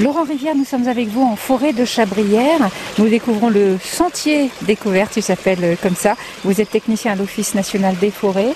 [0.00, 2.68] Laurent Rivière, nous sommes avec vous en forêt de Chabrières.
[2.98, 6.16] Nous découvrons le sentier découverte, il s'appelle comme ça.
[6.42, 8.54] Vous êtes technicien à l'Office national des forêts.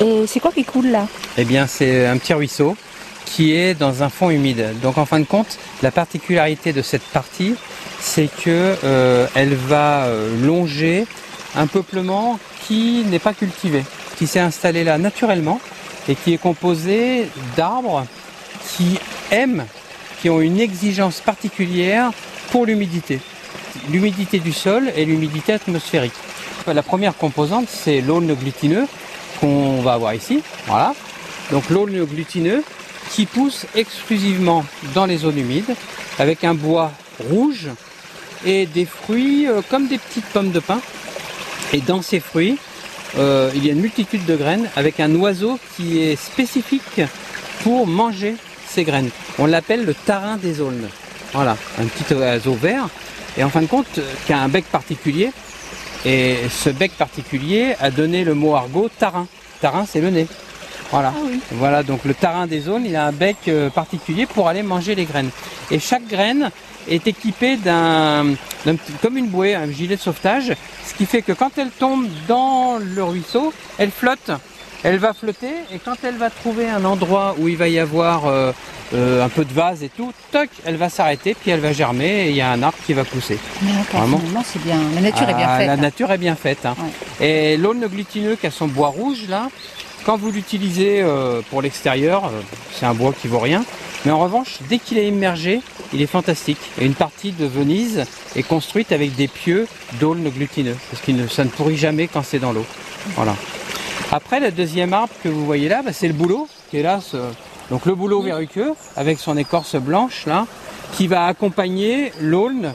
[0.00, 1.06] Et c'est quoi qui coule là?
[1.38, 2.76] Eh bien, c'est un petit ruisseau
[3.24, 4.74] qui est dans un fond humide.
[4.82, 7.54] Donc, en fin de compte, la particularité de cette partie,
[8.00, 11.06] c'est que euh, elle va euh, longer
[11.54, 13.84] un peuplement qui n'est pas cultivé,
[14.18, 15.60] qui s'est installé là naturellement
[16.08, 18.04] et qui est composé d'arbres
[18.76, 18.98] qui
[19.30, 19.64] aiment
[20.20, 22.12] qui ont une exigence particulière
[22.50, 23.20] pour l'humidité.
[23.90, 26.14] L'humidité du sol et l'humidité atmosphérique.
[26.66, 28.86] La première composante, c'est l'aulne glutineux
[29.40, 30.42] qu'on va avoir ici.
[30.66, 30.94] Voilà.
[31.52, 32.64] Donc l'aulne glutineux
[33.10, 35.74] qui pousse exclusivement dans les zones humides
[36.18, 36.90] avec un bois
[37.30, 37.68] rouge
[38.44, 40.80] et des fruits euh, comme des petites pommes de pin.
[41.72, 42.58] Et dans ces fruits,
[43.18, 47.00] euh, il y a une multitude de graines avec un oiseau qui est spécifique
[47.62, 48.34] pour manger
[48.68, 49.10] ces graines.
[49.38, 50.88] On l'appelle le tarin des aulnes.
[51.32, 52.88] Voilà, un petit oiseau vert.
[53.38, 55.30] Et en fin de compte, qui a un bec particulier.
[56.04, 59.26] Et ce bec particulier a donné le mot argot tarin.
[59.60, 60.26] Tarin, c'est le nez.
[60.90, 61.12] Voilà.
[61.16, 64.62] Ah Voilà, donc le tarin des aulnes, il a un bec euh, particulier pour aller
[64.62, 65.30] manger les graines.
[65.70, 66.50] Et chaque graine
[66.88, 68.34] est équipée d'un,
[69.02, 70.52] comme une bouée, un gilet de sauvetage,
[70.86, 74.30] ce qui fait que quand elle tombe dans le ruisseau, elle flotte.
[74.88, 78.26] Elle va flotter et quand elle va trouver un endroit où il va y avoir
[78.26, 78.52] euh,
[78.94, 82.26] euh, un peu de vase et tout, toc, elle va s'arrêter, puis elle va germer
[82.26, 83.36] et il y a un arbre qui va pousser.
[83.92, 84.20] Vraiment.
[84.44, 84.78] c'est bien.
[84.94, 85.66] La nature est bien Ah, faite.
[85.66, 85.76] La hein.
[85.76, 86.64] nature est bien faite.
[86.66, 86.76] hein.
[87.20, 89.48] Et l'aulne glutineux qui a son bois rouge là,
[90.04, 92.30] quand vous l'utilisez euh, pour l'extérieur,
[92.72, 93.64] c'est un bois qui vaut rien.
[94.04, 95.62] Mais en revanche, dès qu'il est immergé,
[95.92, 96.60] il est fantastique.
[96.80, 98.04] Et une partie de Venise
[98.36, 102.22] est construite avec des pieux d'aulne glutineux, parce que ne, ça ne pourrit jamais quand
[102.24, 102.64] c'est dans l'eau.
[103.16, 103.34] Voilà.
[104.12, 107.00] Après, le deuxième arbre que vous voyez là, bah, c'est le bouleau, qui est là.
[107.00, 107.16] ce-
[107.70, 110.46] Donc le bouleau verruqueux, avec son écorce blanche là,
[110.92, 112.74] qui va accompagner l'aulne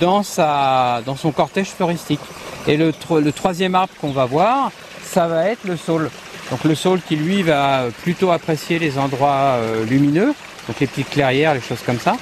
[0.00, 2.20] dans, sa, dans son cortège floristique.
[2.66, 4.72] Et le, tro- le troisième arbre qu'on va voir,
[5.04, 6.10] ça va être le saule.
[6.50, 10.34] Donc le saule qui lui va plutôt apprécier les endroits euh, lumineux,
[10.66, 12.16] donc les petites clairières, les choses comme ça,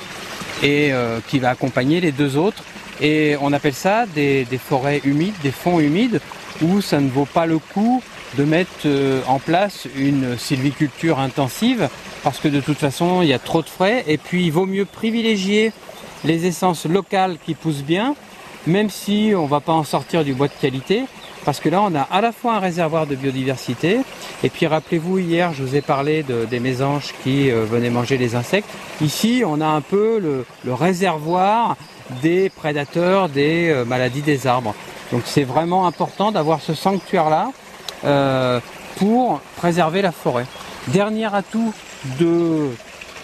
[0.62, 2.62] et euh, qui va accompagner les deux autres.
[3.00, 6.20] Et on appelle ça des, des forêts humides, des fonds humides,
[6.60, 8.02] où ça ne vaut pas le coup
[8.38, 11.88] de mettre euh, en place une sylviculture intensive,
[12.22, 14.66] parce que de toute façon, il y a trop de frais, et puis il vaut
[14.66, 15.72] mieux privilégier
[16.24, 18.14] les essences locales qui poussent bien,
[18.66, 21.04] même si on ne va pas en sortir du bois de qualité,
[21.46, 24.00] parce que là on a à la fois un réservoir de biodiversité,
[24.44, 28.18] et puis rappelez-vous hier je vous ai parlé de- des mésanges qui euh, venaient manger
[28.18, 28.68] les insectes.
[29.00, 31.76] Ici on a un peu le, le réservoir
[32.22, 34.74] des prédateurs, des euh, maladies des arbres.
[35.12, 37.52] Donc c'est vraiment important d'avoir ce sanctuaire-là euh,
[38.96, 40.46] pour préserver la forêt.
[40.88, 41.72] Dernier atout
[42.18, 42.70] de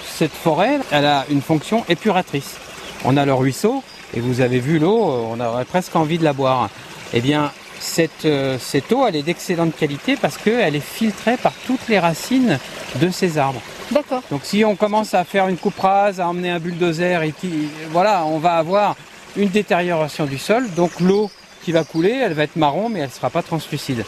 [0.07, 2.57] cette forêt, elle a une fonction épuratrice.
[3.05, 3.83] On a le ruisseau,
[4.15, 6.71] et vous avez vu l'eau, euh, on aurait presque envie de la boire.
[7.13, 11.53] Eh bien, cette, euh, cette eau, elle est d'excellente qualité parce qu'elle est filtrée par
[11.67, 12.59] toutes les racines
[12.97, 13.61] de ces arbres.
[13.91, 14.23] D'accord.
[14.31, 17.69] Donc si on commence à faire une coupe rase, à emmener un bulldozer, et qui,
[17.91, 18.97] voilà, on va avoir
[19.37, 20.69] une détérioration du sol.
[20.75, 21.31] Donc l'eau
[21.63, 24.05] qui va couler, elle va être marron, mais elle ne sera pas translucide.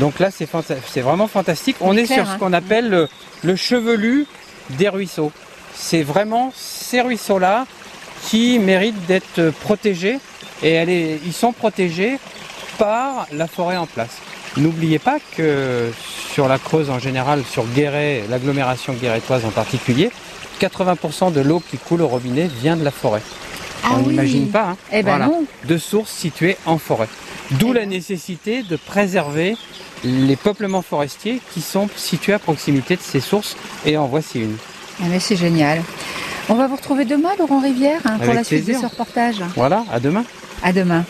[0.00, 1.76] Donc là, c'est fanta- vraiment fantastique.
[1.80, 2.38] On est clair, sur ce hein.
[2.38, 3.08] qu'on appelle le,
[3.42, 4.26] le chevelu
[4.70, 5.32] des ruisseaux.
[5.74, 7.66] C'est vraiment ces ruisseaux-là
[8.28, 10.18] qui méritent d'être protégés.
[10.62, 12.18] Et elle est- ils sont protégés
[12.78, 14.16] par la forêt en place.
[14.56, 15.90] N'oubliez pas que
[16.32, 20.10] sur la Creuse en général, sur Guéret, l'agglomération guérétoise en particulier,
[20.60, 23.20] 80% de l'eau qui coule au robinet vient de la forêt.
[23.86, 24.08] Ah On oui.
[24.10, 24.70] n'imagine pas.
[24.70, 24.76] hein.
[24.92, 25.44] Eh ben non.
[25.64, 27.08] De sources situées en forêt.
[27.52, 27.90] D'où Eh la ben.
[27.90, 29.56] nécessité de préserver
[30.04, 33.56] les peuplements forestiers qui sont situés à proximité de ces sources.
[33.84, 34.56] Et en voici une.
[35.00, 35.82] Ah, mais c'est génial.
[36.48, 39.36] On va vous retrouver demain, Laurent Rivière, hein, pour la suite de ce reportage.
[39.56, 40.24] Voilà, à demain.
[40.62, 41.04] À demain.